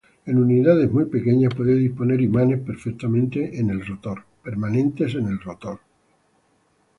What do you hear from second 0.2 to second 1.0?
En unidades